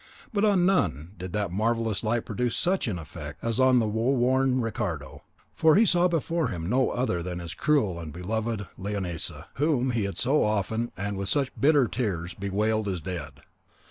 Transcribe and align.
But 0.33 0.43
on 0.43 0.65
none 0.65 1.11
did 1.19 1.31
that 1.33 1.51
marvellous 1.51 2.03
light 2.03 2.25
produce 2.25 2.55
such 2.55 2.87
an 2.87 2.97
effect 2.97 3.37
as 3.43 3.59
on 3.59 3.77
the 3.77 3.87
woe 3.87 4.13
worn 4.13 4.59
Ricardo, 4.59 5.21
for 5.53 5.75
he 5.75 5.85
saw 5.85 6.07
before 6.07 6.47
him 6.47 6.67
no 6.67 6.89
other 6.89 7.21
than 7.21 7.37
his 7.37 7.53
cruel 7.53 7.99
and 7.99 8.11
beloved 8.11 8.65
Leonisa, 8.79 9.49
whom 9.57 9.91
he 9.91 10.05
had 10.05 10.17
so 10.17 10.43
often 10.43 10.91
and 10.97 11.17
with 11.17 11.29
such 11.29 11.51
bitter 11.55 11.87
tears 11.87 12.33
bewailed 12.33 12.87
as 12.87 12.99
dead. 12.99 13.41